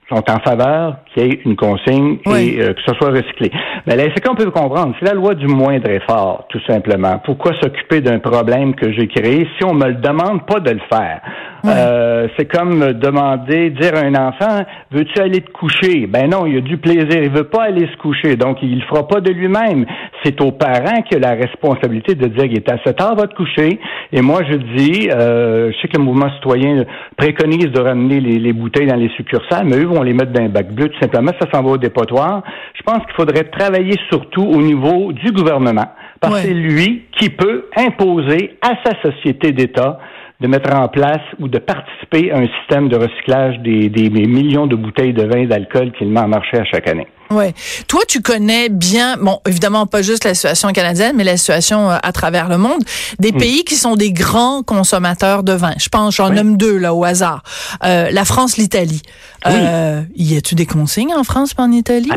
sont 0.10 0.24
en 0.30 0.40
faveur 0.40 0.98
qu'il 1.14 1.24
y 1.24 1.30
ait 1.30 1.40
une 1.46 1.56
consigne 1.56 2.18
et 2.26 2.62
euh, 2.62 2.74
que 2.74 2.82
ce 2.86 2.94
soit 2.96 3.10
recyclé. 3.10 3.52
Mais 3.86 3.96
là, 3.96 4.04
c'est 4.14 4.26
qu'on 4.26 4.36
peut 4.36 4.50
comprendre? 4.52 4.96
C'est 5.00 5.06
la 5.06 5.14
loi 5.14 5.36
du 5.36 5.48
moindre 5.48 5.90
effort, 5.90 6.46
tout 6.50 6.62
simplement. 6.68 7.20
Pourquoi 7.24 7.54
s'occuper 7.62 8.02
d'un 8.02 8.20
problème 8.20 8.76
que 8.76 8.92
j'ai 8.92 9.08
créé 9.08 9.48
si 9.58 9.66
on 9.66 9.74
me 9.74 9.86
le 9.86 9.96
demande 9.96 10.46
pas 10.46 10.60
de 10.60 10.72
le 10.72 10.82
faire? 10.92 11.22
Euh, 11.66 12.28
c'est 12.38 12.46
comme 12.46 12.94
demander, 12.94 13.70
dire 13.72 13.96
à 13.96 14.00
un 14.00 14.16
enfant, 14.16 14.64
veux-tu 14.92 15.20
aller 15.20 15.42
te 15.42 15.52
coucher? 15.52 16.08
Ben 16.08 16.30
non, 16.30 16.46
il 16.46 16.58
a 16.58 16.62
du 16.62 16.78
plaisir. 16.78 17.22
Il 17.22 17.30
veut 17.30 17.46
pas 17.46 17.64
aller 17.64 17.88
se 17.88 17.98
coucher. 17.98 18.36
Donc, 18.36 18.58
il 18.62 18.80
le 18.80 18.86
fera 18.86 19.08
pas 19.08 19.20
de 19.20 19.32
lui-même. 19.32 19.86
C'est 20.24 20.40
aux 20.42 20.52
parents 20.52 21.02
qui 21.02 21.16
a 21.16 21.20
la 21.20 21.32
responsabilité 21.32 22.16
de 22.16 22.28
dire, 22.28 22.46
il 22.46 22.58
est 22.58 22.72
à 22.72 22.78
7 22.84 23.02
heures, 23.02 23.16
va 23.16 23.28
te 23.28 23.36
coucher. 23.36 23.80
Et 24.12 24.22
moi, 24.22 24.42
je 24.50 24.56
dis, 24.56 25.10
euh, 25.12 25.72
je 25.72 25.82
sais 25.82 25.88
que 25.88 25.98
le 25.98 26.04
mouvement 26.04 26.32
citoyen 26.36 26.86
préconise 27.18 27.72
de 27.72 27.80
ramener 27.80 28.20
les, 28.20 28.54
bouteilles 28.54 28.88
dans 28.88 28.96
les 28.96 29.10
succursales, 29.10 29.66
mais 29.66 29.78
eux 29.78 29.86
vont 29.86 29.99
les 30.04 30.14
mettre 30.14 30.32
dans 30.32 30.42
un 30.42 30.50
bac 30.50 30.72
bleu, 30.74 30.90
tout 30.90 31.00
simplement. 31.00 31.32
Ça 31.40 31.48
s'en 31.52 31.64
va 31.64 31.72
au 31.72 31.78
dépotoir. 31.78 32.44
Je 32.76 32.84
pense 32.84 33.00
qu'il 33.06 33.16
faudrait 33.16 33.46
travailler 33.46 33.96
surtout 34.10 34.44
au 34.44 34.62
niveau 34.62 35.12
du 35.12 35.32
gouvernement. 35.32 35.88
Parce 36.20 36.42
que 36.42 36.48
c'est 36.48 36.54
lui 36.54 37.04
qui 37.18 37.30
peut 37.30 37.66
imposer 37.78 38.58
à 38.62 38.74
sa 38.84 39.02
société 39.02 39.52
d'État 39.52 40.00
de 40.42 40.48
mettre 40.48 40.74
en 40.74 40.88
place 40.88 41.22
ou 41.40 41.48
de 41.48 41.60
participer 41.60 42.32
à 42.32 42.38
un 42.38 42.48
système 42.60 42.88
de 42.88 42.96
recyclage 42.96 43.60
des, 43.60 43.90
des 43.90 44.10
millions 44.10 44.68
de 44.68 44.76
bouteilles 44.76 45.14
de 45.14 45.24
vin 45.24 45.46
d'alcool 45.46 45.92
qu'il 45.98 46.10
met 46.10 46.22
en 46.22 46.30
marché 46.30 46.58
à 46.58 46.64
chaque 46.64 46.88
année. 46.88 47.08
Ouais. 47.30 47.54
Toi, 47.88 48.02
tu 48.08 48.22
connais 48.22 48.70
bien, 48.70 49.16
bon, 49.18 49.40
évidemment 49.48 49.86
pas 49.86 50.02
juste 50.02 50.24
la 50.24 50.34
situation 50.34 50.70
canadienne, 50.70 51.16
mais 51.16 51.24
la 51.24 51.38
situation 51.38 51.92
euh, 51.92 51.98
à 52.02 52.12
travers 52.12 52.50
le 52.50 52.58
monde, 52.58 52.82
des 53.20 53.32
hmm. 53.32 53.38
pays 53.38 53.64
qui 53.64 53.76
sont 53.76 53.96
des 53.96 54.12
grands 54.12 54.64
consommateurs 54.64 55.44
de 55.44 55.54
vin. 55.54 55.74
Je 55.78 55.90
pense, 55.90 56.16
j'en 56.16 56.32
nomme 56.32 56.58
deux 56.58 56.78
là 56.78 56.96
au 56.96 57.04
hasard. 57.04 57.44
Euh, 57.86 58.10
la 58.12 58.26
France, 58.26 58.58
l'Italie. 58.58 59.04
Euh, 59.46 60.02
y 60.16 60.38
a-tu 60.38 60.56
des 60.56 60.66
consignes 60.66 61.14
en 61.14 61.24
France 61.24 61.54
pas 61.54 61.64
en 61.64 61.72
Italie? 61.72 62.10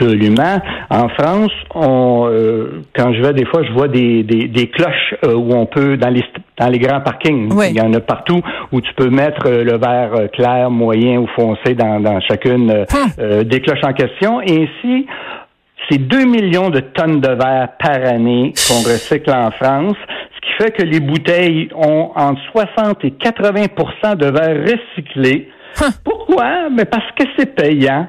Absolument. 0.00 0.60
En 0.90 1.08
France, 1.10 1.52
on, 1.74 2.26
euh, 2.28 2.82
quand 2.96 3.12
je 3.14 3.22
vais 3.22 3.34
des 3.34 3.46
fois, 3.46 3.62
je 3.62 3.72
vois 3.72 3.88
des, 3.88 4.24
des, 4.24 4.48
des 4.48 4.68
cloches 4.68 5.14
où 5.22 5.54
on 5.54 5.66
peut 5.66 5.96
dans 5.96 6.10
les 6.10 6.24
dans 6.58 6.68
les 6.68 6.78
grands 6.78 7.00
parkings. 7.00 7.52
Il 7.68 7.76
y 7.76 7.80
en 7.80 7.92
a 7.92 8.00
partout 8.00 8.40
où 8.72 8.80
tu 8.80 8.92
peux 8.94 9.10
mettre 9.10 9.48
le 9.48 9.76
verre 9.78 10.30
clair, 10.32 10.70
moyen 10.70 11.20
ou 11.20 11.26
foncé 11.28 11.74
dans, 11.74 12.00
dans 12.00 12.20
chacune 12.20 12.70
hum. 12.70 13.44
des 13.44 13.60
cloches 13.60 13.84
en 13.84 13.92
question. 13.92 14.40
Et 14.40 14.68
ainsi, 14.68 15.06
c'est 15.88 15.98
2 15.98 16.24
millions 16.24 16.70
de 16.70 16.80
tonnes 16.80 17.20
de 17.20 17.28
verre 17.28 17.68
par 17.78 18.04
année 18.04 18.52
qu'on 18.66 18.82
recycle 18.90 19.30
en 19.30 19.50
France, 19.50 19.96
ce 20.34 20.40
qui 20.40 20.62
fait 20.62 20.70
que 20.72 20.82
les 20.82 21.00
bouteilles 21.00 21.68
ont 21.74 22.10
entre 22.14 22.40
60 22.52 23.04
et 23.04 23.10
80% 23.10 24.16
de 24.16 24.26
verre 24.26 24.62
recyclé. 24.62 25.48
Hum. 25.80 25.88
Pourquoi? 26.04 26.70
Mais 26.70 26.86
parce 26.86 27.10
que 27.18 27.24
c'est 27.38 27.54
payant 27.54 28.08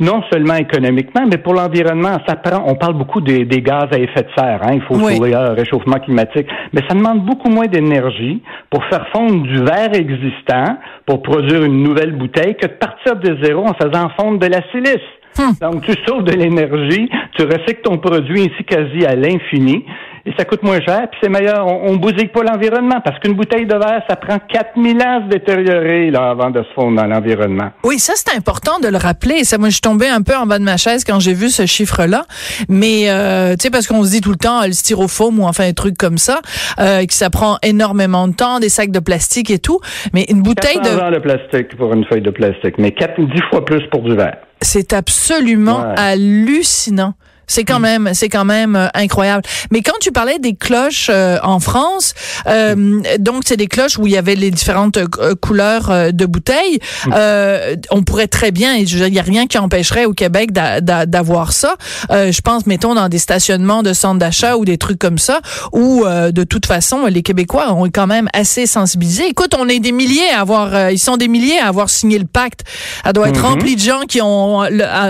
non 0.00 0.22
seulement 0.32 0.56
économiquement, 0.56 1.22
mais 1.30 1.38
pour 1.38 1.54
l'environnement. 1.54 2.18
Ça 2.26 2.36
prend, 2.36 2.64
on 2.66 2.74
parle 2.74 2.94
beaucoup 2.94 3.20
des, 3.20 3.44
gaz 3.46 3.86
à 3.92 3.98
effet 3.98 4.22
de 4.22 4.28
serre. 4.36 4.60
Hein, 4.62 4.72
il 4.74 4.82
faut 4.82 4.98
trouver 4.98 5.34
un 5.34 5.54
réchauffement 5.54 5.98
climatique, 5.98 6.46
mais 6.72 6.80
ça 6.88 6.94
demande 6.94 7.24
beaucoup 7.24 7.48
moins 7.48 7.66
d'énergie 7.66 8.42
pour 8.70 8.84
faire 8.86 9.06
fondre 9.12 9.42
du 9.42 9.58
verre 9.58 9.94
existant 9.94 10.78
pour 11.06 11.22
produire 11.22 11.62
une 11.64 11.82
nouvelle 11.82 12.12
bouteille 12.16 12.56
que 12.56 12.66
de 12.66 12.72
partir 12.72 13.16
de 13.16 13.38
zéro 13.42 13.66
en 13.66 13.74
faisant 13.74 14.08
fondre 14.18 14.38
de 14.38 14.46
la 14.46 14.60
silice. 14.72 15.06
Hum. 15.38 15.52
Donc, 15.60 15.82
tu 15.82 15.92
sauves 16.06 16.22
de 16.24 16.32
l'énergie, 16.32 17.10
tu 17.36 17.44
recycles 17.44 17.82
ton 17.82 17.98
produit 17.98 18.42
ainsi 18.42 18.64
quasi 18.64 19.04
à 19.04 19.16
l'infini 19.16 19.84
et 20.26 20.32
ça 20.38 20.44
coûte 20.44 20.62
moins 20.62 20.80
cher, 20.80 21.06
puis 21.10 21.20
c'est 21.22 21.28
meilleur. 21.28 21.66
On, 21.66 21.90
on 21.90 21.96
bousille 21.96 22.28
pas 22.28 22.42
l'environnement 22.42 23.00
parce 23.04 23.18
qu'une 23.18 23.34
bouteille 23.34 23.66
de 23.66 23.74
verre, 23.74 24.02
ça 24.08 24.16
prend 24.16 24.38
4000 24.38 24.96
ans 25.02 25.20
à 25.20 25.24
se 25.24 25.28
détériorer 25.28 26.10
là, 26.10 26.30
avant 26.30 26.50
de 26.50 26.62
se 26.62 26.72
fondre 26.74 26.96
dans 26.96 27.06
l'environnement. 27.06 27.70
Oui, 27.84 27.98
ça 27.98 28.14
c'est 28.16 28.34
important 28.34 28.78
de 28.80 28.88
le 28.88 28.96
rappeler. 28.96 29.44
Ça, 29.44 29.58
moi, 29.58 29.68
je 29.68 29.74
suis 29.74 29.80
tombée 29.82 30.08
un 30.08 30.22
peu 30.22 30.34
en 30.34 30.46
bas 30.46 30.58
de 30.58 30.64
ma 30.64 30.76
chaise 30.76 31.04
quand 31.04 31.20
j'ai 31.20 31.34
vu 31.34 31.50
ce 31.50 31.66
chiffre-là. 31.66 32.24
Mais 32.68 33.10
euh, 33.10 33.52
tu 33.52 33.64
sais, 33.64 33.70
parce 33.70 33.86
qu'on 33.86 34.02
se 34.02 34.10
dit 34.10 34.20
tout 34.20 34.30
le 34.30 34.36
temps 34.36 34.62
le 34.64 34.72
styrofoam 34.72 35.40
ou 35.40 35.44
enfin 35.44 35.68
un 35.68 35.72
truc 35.72 35.98
comme 35.98 36.18
ça, 36.18 36.40
euh, 36.78 37.04
que 37.04 37.12
ça 37.12 37.28
prend 37.28 37.58
énormément 37.62 38.26
de 38.26 38.34
temps, 38.34 38.60
des 38.60 38.70
sacs 38.70 38.90
de 38.90 39.00
plastique 39.00 39.50
et 39.50 39.58
tout. 39.58 39.80
Mais 40.14 40.24
une 40.30 40.42
bouteille 40.42 40.80
de 40.80 40.88
ans 40.88 41.10
de 41.10 41.18
plastique 41.18 41.76
pour 41.76 41.92
une 41.92 42.04
feuille 42.06 42.22
de 42.22 42.30
plastique, 42.30 42.78
mais 42.78 42.92
4 42.92 43.20
10 43.20 43.42
fois 43.50 43.64
plus 43.64 43.82
pour 43.90 44.02
du 44.02 44.16
verre. 44.16 44.36
C'est 44.60 44.94
absolument 44.94 45.84
hallucinant. 45.96 47.14
C'est 47.46 47.64
quand 47.64 47.80
même, 47.80 48.10
c'est 48.14 48.28
quand 48.28 48.44
même 48.44 48.76
euh, 48.76 48.88
incroyable. 48.94 49.42
Mais 49.70 49.82
quand 49.82 49.98
tu 50.00 50.12
parlais 50.12 50.38
des 50.38 50.54
cloches 50.54 51.08
euh, 51.10 51.38
en 51.42 51.60
France, 51.60 52.14
euh, 52.46 53.00
donc 53.18 53.42
c'est 53.46 53.56
des 53.56 53.66
cloches 53.66 53.98
où 53.98 54.06
il 54.06 54.12
y 54.12 54.16
avait 54.16 54.34
les 54.34 54.50
différentes 54.50 54.98
couleurs 55.40 56.12
de 56.12 56.26
bouteilles. 56.26 56.78
on 57.06 58.02
pourrait 58.02 58.28
très 58.28 58.50
bien, 58.50 58.74
il 58.74 59.10
n'y 59.10 59.18
a 59.18 59.22
rien 59.22 59.46
qui 59.46 59.58
empêcherait 59.58 60.04
au 60.04 60.12
Québec 60.12 60.52
d'avoir 60.52 61.52
ça. 61.52 61.76
je 62.10 62.40
pense, 62.40 62.66
mettons 62.66 62.94
dans 62.94 63.08
des 63.08 63.18
stationnements 63.18 63.82
de 63.82 63.92
centres 63.92 64.18
d'achat 64.18 64.56
ou 64.56 64.64
des 64.64 64.78
trucs 64.78 64.98
comme 64.98 65.18
ça, 65.18 65.40
où 65.72 66.04
de 66.04 66.44
toute 66.44 66.66
façon 66.66 67.06
les 67.06 67.22
Québécois 67.22 67.72
ont 67.72 67.84
quand 67.84 68.06
même 68.06 68.28
assez 68.32 68.66
sensibilisé. 68.66 69.28
Écoute, 69.28 69.54
on 69.58 69.68
est 69.68 69.80
des 69.80 69.92
milliers 69.92 70.30
à 70.34 70.40
avoir, 70.40 70.90
ils 70.90 70.98
sont 70.98 71.16
des 71.16 71.28
milliers 71.28 71.58
à 71.58 71.68
avoir 71.68 71.90
signé 71.90 72.18
le 72.18 72.26
pacte. 72.26 72.60
Ça 73.04 73.12
doit 73.12 73.28
être 73.28 73.40
mm-hmm. 73.40 73.42
rempli 73.42 73.76
de 73.76 73.80
gens 73.80 74.02
qui 74.08 74.20
ont 74.20 74.62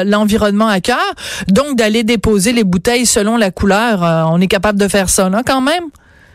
l'environnement 0.04 0.68
à 0.68 0.80
cœur, 0.80 1.14
donc 1.48 1.76
d'aller 1.76 2.04
des 2.24 2.30
poser 2.30 2.52
les 2.52 2.64
bouteilles 2.64 3.06
selon 3.06 3.36
la 3.36 3.50
couleur. 3.50 4.02
Euh, 4.02 4.22
on 4.30 4.40
est 4.40 4.46
capable 4.46 4.78
de 4.78 4.88
faire 4.88 5.08
ça, 5.08 5.28
là, 5.28 5.42
quand 5.46 5.60
même? 5.60 5.84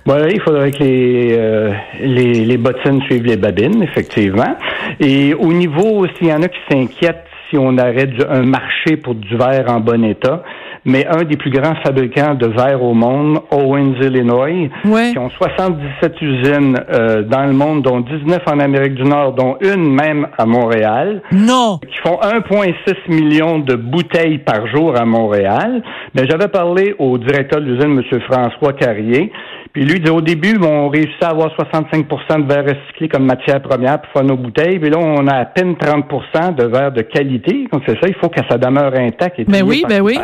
Oui, 0.05 0.33
il 0.33 0.41
faudrait 0.41 0.71
que 0.71 0.83
les, 0.83 1.35
euh, 1.37 1.71
les, 2.01 2.45
les, 2.45 2.57
bottines 2.57 3.01
suivent 3.03 3.25
les 3.25 3.37
babines, 3.37 3.83
effectivement. 3.83 4.55
Et 4.99 5.33
au 5.33 5.51
niveau, 5.53 6.05
s'il 6.17 6.27
y 6.27 6.33
en 6.33 6.41
a 6.41 6.47
qui 6.47 6.59
s'inquiètent 6.69 7.25
si 7.49 7.57
on 7.57 7.77
arrête 7.77 8.11
un 8.29 8.43
marché 8.43 8.97
pour 8.97 9.15
du 9.15 9.35
verre 9.35 9.65
en 9.69 9.79
bon 9.79 10.03
état, 10.03 10.43
mais 10.89 11.05
un 11.07 11.23
des 11.23 11.37
plus 11.37 11.51
grands 11.51 11.75
fabricants 11.83 12.33
de 12.33 12.47
verre 12.47 12.81
au 12.83 12.93
monde, 12.93 13.39
Owens, 13.51 13.95
Illinois, 14.01 14.69
qui 14.83 15.17
ont 15.17 15.29
77 15.29 16.21
usines 16.21 16.75
euh, 16.91 17.23
dans 17.23 17.45
le 17.45 17.53
monde, 17.53 17.83
dont 17.83 17.99
19 17.99 18.39
en 18.47 18.59
Amérique 18.59 18.95
du 18.95 19.03
Nord, 19.03 19.33
dont 19.33 19.57
une 19.61 19.93
même 19.93 20.27
à 20.37 20.45
Montréal. 20.45 21.21
Non. 21.31 21.79
Qui 21.87 21.97
font 21.99 22.19
1,6 22.21 22.95
million 23.07 23.59
de 23.59 23.75
bouteilles 23.75 24.39
par 24.39 24.67
jour 24.67 24.97
à 24.97 25.05
Montréal. 25.05 25.83
Mais 26.15 26.23
j'avais 26.27 26.47
parlé 26.47 26.95
au 26.97 27.17
directeur 27.17 27.61
de 27.61 27.65
l'usine, 27.65 28.01
M. 28.11 28.21
François 28.21 28.73
Carrier, 28.73 29.31
puis 29.71 29.85
lui, 29.85 30.09
au 30.09 30.21
début, 30.21 30.57
on 30.63 30.89
réussit 30.89 31.21
à 31.21 31.29
avoir 31.29 31.53
65 31.53 32.07
de 32.07 32.47
verre 32.51 32.63
recyclé 32.63 33.07
comme 33.07 33.25
matière 33.25 33.61
première 33.61 34.01
pour 34.01 34.11
faire 34.13 34.23
nos 34.23 34.35
bouteilles. 34.35 34.79
Puis 34.79 34.89
là, 34.89 34.97
on 34.97 35.27
a 35.27 35.35
à 35.35 35.45
peine 35.45 35.75
30 35.77 36.57
de 36.57 36.65
verre 36.65 36.91
de 36.91 37.03
qualité. 37.03 37.67
Donc 37.71 37.83
c'est 37.85 37.99
ça, 37.99 38.07
il 38.07 38.15
faut 38.15 38.29
que 38.29 38.41
ça 38.49 38.57
demeure 38.57 38.93
intact. 38.95 39.39
Et 39.39 39.43
ben 39.43 39.61
oui, 39.63 39.83
ben 39.87 40.01
oui. 40.01 40.17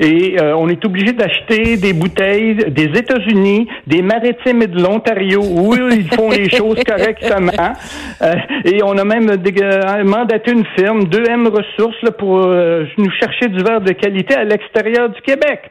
Et 0.00 0.40
euh, 0.40 0.56
on 0.56 0.68
est 0.68 0.82
obligé 0.86 1.12
d'acheter 1.12 1.76
des 1.76 1.92
bouteilles 1.92 2.54
des 2.70 2.98
États-Unis, 2.98 3.68
des 3.86 4.00
Maritimes 4.00 4.62
et 4.62 4.68
de 4.68 4.82
l'Ontario, 4.82 5.42
où 5.42 5.74
ils 5.74 6.08
font 6.14 6.30
les 6.30 6.48
choses 6.56 6.82
correctement. 6.82 7.74
Euh, 8.22 8.34
et 8.64 8.82
on 8.82 8.96
a 8.96 9.04
même 9.04 9.28
euh, 9.28 10.04
mandaté 10.04 10.50
une 10.50 10.64
firme, 10.78 11.02
2M 11.02 11.48
Ressources, 11.48 12.00
là, 12.02 12.12
pour 12.12 12.38
nous 12.38 13.10
chercher 13.20 13.48
du 13.48 13.62
verre 13.62 13.82
de 13.82 13.92
qualité 13.92 14.34
à 14.34 14.44
l'extérieur 14.44 15.10
du 15.10 15.20
Québec. 15.20 15.70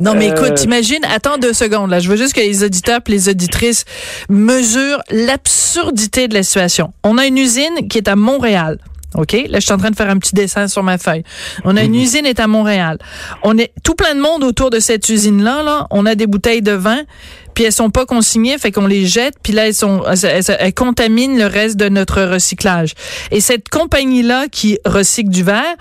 Non, 0.00 0.14
mais 0.14 0.28
écoute, 0.28 0.58
euh, 0.58 0.64
imagine, 0.64 1.04
attends 1.04 1.38
deux 1.38 1.52
secondes, 1.52 1.90
là. 1.90 2.00
Je 2.00 2.08
veux 2.08 2.16
juste 2.16 2.34
que 2.34 2.40
les 2.40 2.64
auditeurs 2.64 3.00
et 3.06 3.10
les 3.10 3.28
auditrices 3.28 3.84
mesurent 4.28 5.02
l'absurdité 5.10 6.26
de 6.26 6.34
la 6.34 6.42
situation. 6.42 6.92
On 7.04 7.16
a 7.16 7.26
une 7.26 7.38
usine 7.38 7.88
qui 7.88 7.98
est 7.98 8.08
à 8.08 8.16
Montréal. 8.16 8.78
OK? 9.14 9.32
Là, 9.48 9.60
je 9.60 9.64
suis 9.64 9.72
en 9.72 9.78
train 9.78 9.90
de 9.90 9.96
faire 9.96 10.10
un 10.10 10.18
petit 10.18 10.34
dessin 10.34 10.66
sur 10.66 10.82
ma 10.82 10.98
feuille. 10.98 11.22
On 11.64 11.76
a 11.76 11.82
une 11.84 11.92
mhm. 11.92 12.00
usine 12.00 12.26
est 12.26 12.40
à 12.40 12.48
Montréal. 12.48 12.98
On 13.44 13.56
est 13.56 13.72
tout 13.84 13.94
plein 13.94 14.14
de 14.16 14.20
monde 14.20 14.42
autour 14.42 14.70
de 14.70 14.80
cette 14.80 15.08
usine-là, 15.08 15.62
là. 15.62 15.86
On 15.90 16.06
a 16.06 16.16
des 16.16 16.26
bouteilles 16.26 16.62
de 16.62 16.72
vin, 16.72 17.02
puis 17.54 17.64
elles 17.64 17.72
sont 17.72 17.90
pas 17.90 18.06
consignées, 18.06 18.58
fait 18.58 18.72
qu'on 18.72 18.88
les 18.88 19.06
jette, 19.06 19.34
puis 19.42 19.52
là, 19.52 19.68
elles 19.68 19.74
sont, 19.74 20.02
elles 20.04 20.74
contaminent 20.74 21.38
le 21.38 21.46
reste 21.46 21.76
de 21.76 21.88
notre 21.88 22.22
recyclage. 22.22 22.94
Et 23.30 23.40
cette 23.40 23.68
compagnie-là 23.68 24.48
qui 24.48 24.78
recycle 24.84 25.30
du 25.30 25.44
verre, 25.44 25.76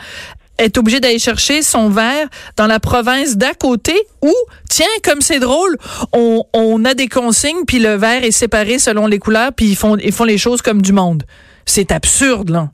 est 0.57 0.77
obligé 0.77 1.00
d'aller 1.00 1.19
chercher 1.19 1.62
son 1.62 1.89
verre 1.89 2.27
dans 2.57 2.67
la 2.67 2.79
province 2.79 3.38
d'à 3.38 3.53
côté 3.53 3.93
où, 4.22 4.33
tiens, 4.69 4.86
comme 5.03 5.22
c'est 5.22 5.39
drôle, 5.39 5.77
on, 6.13 6.43
on, 6.53 6.86
a 6.86 6.93
des 6.93 7.07
consignes, 7.07 7.65
puis 7.67 7.79
le 7.79 7.95
verre 7.95 8.24
est 8.24 8.31
séparé 8.31 8.79
selon 8.79 9.07
les 9.07 9.19
couleurs, 9.19 9.51
puis 9.55 9.65
ils 9.65 9.75
font, 9.75 9.98
ils 9.98 10.12
font 10.12 10.25
les 10.25 10.38
choses 10.38 10.62
comme 10.62 10.81
du 10.81 10.93
monde. 10.93 11.24
C'est 11.65 11.91
absurde, 11.91 12.50
là. 12.50 12.69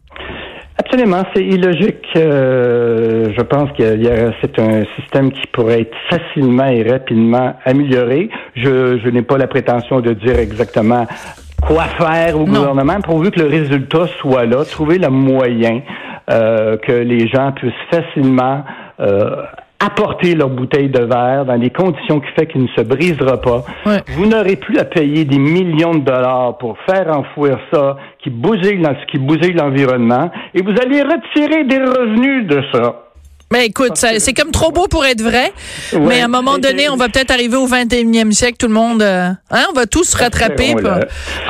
Absolument, 0.78 1.24
c'est 1.36 1.44
illogique. 1.44 2.06
Euh, 2.16 3.34
je 3.38 3.42
pense 3.42 3.70
que 3.78 4.00
c'est 4.42 4.60
un 4.60 4.86
système 4.98 5.32
qui 5.32 5.46
pourrait 5.52 5.82
être 5.82 5.96
facilement 6.10 6.68
et 6.68 6.90
rapidement 6.90 7.54
amélioré. 7.66 8.30
Je, 8.56 8.98
je 9.04 9.10
n'ai 9.10 9.22
pas 9.22 9.38
la 9.38 9.48
prétention 9.48 10.00
de 10.00 10.14
dire 10.14 10.40
exactement 10.40 11.06
quoi 11.68 11.84
faire 11.84 12.40
au 12.40 12.46
gouvernement, 12.46 13.02
pourvu 13.02 13.32
que 13.32 13.40
le 13.40 13.48
résultat 13.48 14.08
soit 14.20 14.46
là, 14.46 14.64
trouver 14.64 14.98
le 14.98 15.10
moyen 15.10 15.82
euh, 16.30 16.78
que 16.78 16.92
les 16.92 17.28
gens 17.28 17.52
puissent 17.52 17.74
facilement 17.92 18.64
euh, 19.00 19.44
apporter 19.80 20.36
leur 20.36 20.50
bouteille 20.50 20.90
de 20.90 21.00
verre 21.00 21.46
dans 21.46 21.58
des 21.58 21.70
conditions 21.70 22.20
qui 22.20 22.28
fait 22.38 22.48
qu'il 22.48 22.64
ne 22.64 22.68
se 22.68 22.82
brisera 22.82 23.40
pas. 23.40 23.64
Vous 24.10 24.26
n'aurez 24.26 24.58
plus 24.58 24.78
à 24.78 24.86
payer 24.86 25.24
des 25.26 25.40
millions 25.40 25.96
de 25.96 26.04
dollars 26.04 26.58
pour 26.58 26.78
faire 26.90 27.08
enfouir 27.18 27.58
ça, 27.72 27.98
qui 28.22 28.30
bousille, 28.30 28.82
qui 29.10 29.18
bousille 29.18 29.54
l'environnement, 29.54 30.30
et 30.54 30.62
vous 30.62 30.76
allez 30.82 31.02
retirer 31.02 31.64
des 31.64 31.80
revenus 31.80 32.48
de 32.48 32.62
ça. 32.74 33.09
Mais 33.52 33.66
écoute, 33.66 33.96
c'est 33.96 34.34
comme 34.34 34.52
trop 34.52 34.72
beau 34.72 34.88
pour 34.88 35.06
être 35.06 35.22
vrai. 35.22 35.52
mais 35.94 36.22
à 36.22 36.26
un 36.26 36.28
moment 36.28 36.58
donné, 36.58 36.88
on 36.90 36.96
va 36.96 37.10
peut-être 37.10 37.32
arriver 37.32 37.58
au 37.58 37.68
21e 37.68 38.32
siècle, 38.32 38.58
tout 38.58 38.68
le 38.68 38.74
monde, 38.74 39.02
euh, 39.02 39.30
hein, 39.50 39.66
on 39.70 39.74
va 39.74 39.86
tous 39.86 40.04
se 40.04 40.18
rattraper. 40.18 40.76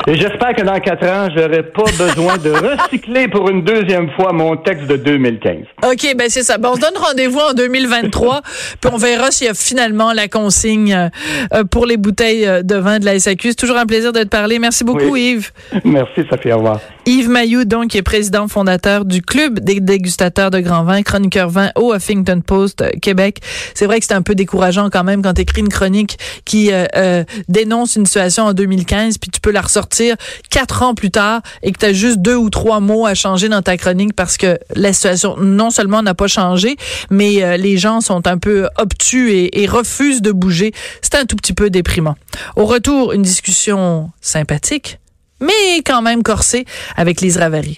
Et 0.07 0.15
j'espère 0.15 0.55
que 0.55 0.61
dans 0.61 0.79
quatre 0.79 1.05
ans, 1.05 1.27
j'aurai 1.35 1.63
pas 1.63 1.83
besoin 1.97 2.37
de 2.37 2.51
recycler 2.51 3.27
pour 3.27 3.49
une 3.49 3.63
deuxième 3.63 4.09
fois 4.11 4.31
mon 4.31 4.55
texte 4.57 4.87
de 4.87 4.95
2015. 4.95 5.57
OK, 5.83 6.15
ben 6.15 6.29
c'est 6.29 6.43
ça. 6.43 6.57
Bon, 6.57 6.69
on 6.69 6.75
se 6.75 6.81
donne 6.81 6.97
rendez-vous 6.97 7.39
en 7.39 7.53
2023, 7.53 8.41
puis 8.81 8.91
on 8.93 8.97
verra 8.97 9.31
s'il 9.31 9.47
y 9.47 9.49
a 9.49 9.53
finalement 9.53 10.13
la 10.13 10.27
consigne 10.27 11.09
euh, 11.53 11.63
pour 11.65 11.85
les 11.85 11.97
bouteilles 11.97 12.47
euh, 12.47 12.63
de 12.63 12.75
vin 12.75 12.99
de 12.99 13.05
la 13.05 13.19
SAQ. 13.19 13.49
C'est 13.49 13.55
toujours 13.55 13.77
un 13.77 13.85
plaisir 13.85 14.13
de 14.13 14.23
te 14.23 14.27
parler. 14.27 14.59
Merci 14.59 14.83
beaucoup, 14.83 15.15
Yves. 15.15 15.51
Merci, 15.83 16.21
Sophie. 16.29 16.51
Au 16.53 16.57
revoir. 16.57 16.79
Yves 17.05 17.29
Mayou, 17.29 17.63
donc, 17.63 17.95
est 17.95 18.01
président 18.01 18.47
fondateur 18.47 19.05
du 19.05 19.21
Club 19.21 19.59
des 19.59 19.79
dégustateurs 19.79 20.51
de 20.51 20.59
grands 20.59 20.83
vins, 20.83 21.01
chroniqueur 21.01 21.49
vin 21.49 21.71
au 21.75 21.93
Huffington 21.93 22.41
Post 22.45 22.81
euh, 22.81 22.89
Québec. 23.01 23.39
C'est 23.73 23.85
vrai 23.85 23.99
que 23.99 24.05
c'est 24.05 24.13
un 24.13 24.21
peu 24.21 24.35
décourageant 24.35 24.89
quand 24.89 25.03
même 25.03 25.21
quand 25.21 25.33
tu 25.33 25.41
écris 25.41 25.61
une 25.61 25.69
chronique 25.69 26.19
qui 26.45 26.71
euh, 26.71 26.85
euh, 26.95 27.23
dénonce 27.47 27.95
une 27.95 28.05
situation 28.05 28.43
en 28.43 28.53
2015, 28.53 29.17
puis 29.17 29.31
tu 29.31 29.39
peux 29.39 29.51
la 29.51 29.61
ressortir 29.61 30.17
quatre 30.49 30.83
ans 30.83 30.93
plus 30.93 31.09
tard 31.09 31.41
et 31.63 31.71
que 31.71 31.79
tu 31.79 31.85
as 31.85 31.93
juste 31.93 32.19
deux 32.19 32.35
ou 32.35 32.49
trois 32.49 32.79
mots 32.79 33.05
à 33.05 33.15
changer 33.15 33.49
dans 33.49 33.61
ta 33.61 33.77
chronique 33.77 34.13
parce 34.13 34.37
que 34.37 34.59
la 34.75 34.93
situation 34.93 35.35
non 35.37 35.71
seulement 35.71 36.03
n'a 36.03 36.13
pas 36.13 36.27
changé, 36.27 36.75
mais 37.09 37.57
les 37.57 37.77
gens 37.77 38.01
sont 38.01 38.27
un 38.27 38.37
peu 38.37 38.67
obtus 38.77 39.31
et, 39.31 39.61
et 39.61 39.67
refusent 39.67 40.21
de 40.21 40.31
bouger. 40.31 40.73
C'est 41.01 41.15
un 41.15 41.25
tout 41.25 41.35
petit 41.35 41.53
peu 41.53 41.69
déprimant. 41.69 42.15
Au 42.55 42.65
retour, 42.65 43.13
une 43.13 43.23
discussion 43.23 44.11
sympathique, 44.21 44.99
mais 45.39 45.81
quand 45.85 46.01
même 46.01 46.23
corsée 46.23 46.65
avec 46.95 47.21
Lise 47.21 47.37
Ravary. 47.37 47.77